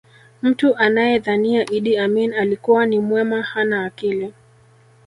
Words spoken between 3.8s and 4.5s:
akili